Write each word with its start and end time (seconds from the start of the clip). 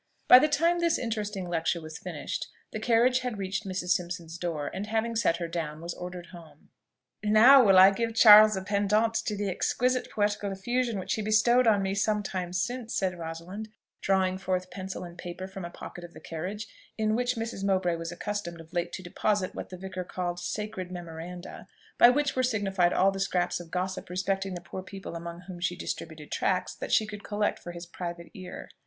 By 0.27 0.39
the 0.39 0.47
time 0.47 0.79
this 0.79 0.97
interesting 0.97 1.47
lecture 1.47 1.79
was 1.79 1.99
finished, 1.99 2.47
the 2.71 2.79
carriage 2.79 3.19
had 3.19 3.37
reached 3.37 3.67
Mrs. 3.67 3.89
Simpson's 3.89 4.39
door, 4.39 4.67
and 4.73 4.87
having 4.87 5.15
set 5.15 5.37
her 5.37 5.47
down, 5.47 5.79
was 5.79 5.93
ordered 5.93 6.29
home. 6.33 6.69
"Now 7.23 7.63
will 7.63 7.77
I 7.77 7.91
give 7.91 8.15
Charles 8.15 8.55
a 8.57 8.63
pendant 8.63 9.13
to 9.23 9.37
the 9.37 9.47
exquisite 9.47 10.09
poetical 10.09 10.51
effusion 10.51 10.97
which 10.97 11.13
he 11.13 11.21
bestowed 11.21 11.67
on 11.67 11.83
me 11.83 11.93
some 11.93 12.23
time 12.23 12.51
since," 12.51 12.95
said 12.95 13.19
Rosalind, 13.19 13.69
drawing 14.01 14.39
forth 14.39 14.71
pencil 14.71 15.03
and 15.03 15.19
paper 15.19 15.47
from 15.47 15.63
a 15.65 15.69
pocket 15.69 16.03
of 16.03 16.15
the 16.15 16.19
carriage, 16.19 16.65
in 16.97 17.13
which 17.15 17.35
Mrs. 17.35 17.63
Mowbray 17.63 17.95
was 17.95 18.11
accustomed 18.11 18.59
of 18.59 18.73
late 18.73 18.91
to 18.93 19.03
deposit 19.03 19.53
what 19.53 19.69
the 19.69 19.77
vicar 19.77 20.03
called 20.03 20.39
"sacred 20.39 20.91
memoranda;" 20.91 21.67
by 21.99 22.09
which 22.09 22.35
were 22.35 22.41
signified 22.41 22.91
all 22.91 23.11
the 23.11 23.19
scraps 23.19 23.59
of 23.59 23.69
gossip 23.69 24.09
respecting 24.09 24.55
the 24.55 24.61
poor 24.61 24.81
people 24.81 25.15
among 25.15 25.41
whom 25.41 25.59
she 25.59 25.75
distributed 25.75 26.31
tracts, 26.31 26.73
that 26.73 26.91
she 26.91 27.05
could 27.05 27.23
collect 27.23 27.59
for 27.59 27.71
his 27.71 27.85
private 27.85 28.31
ear. 28.33 28.67